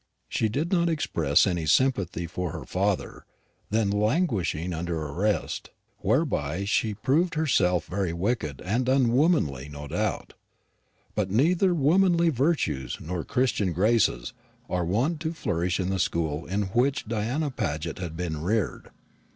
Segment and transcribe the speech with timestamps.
[0.27, 3.23] She did not express any sympathy for her father,
[3.69, 10.33] then languishing under arrest, whereby she proved herself very wicked and unwomanly, no doubt.
[11.13, 14.33] But neither womanly virtues nor Christian graces
[14.67, 18.89] are wont to flourish in the school in which Diana Paget had been reared.